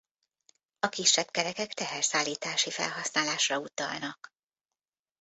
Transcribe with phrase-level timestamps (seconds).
[0.79, 4.33] A kisebb kerekek teherszállítási felhasználásra utalnak.